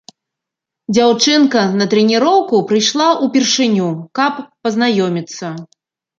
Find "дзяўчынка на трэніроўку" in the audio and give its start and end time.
0.97-2.63